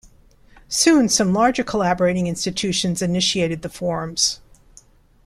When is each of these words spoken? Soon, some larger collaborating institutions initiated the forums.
Soon, 0.67 1.07
some 1.09 1.31
larger 1.31 1.63
collaborating 1.63 2.25
institutions 2.25 3.03
initiated 3.03 3.61
the 3.61 3.69
forums. 3.69 4.39